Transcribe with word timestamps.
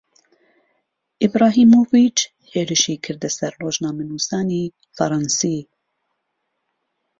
ئیبراهیمۆڤیچ 1.21 2.17
هێرشی 2.51 2.95
كرده 3.05 3.29
سهر 3.37 3.53
رۆژنامهونووسانی 3.63 4.63
فهرهنسی 4.95 5.57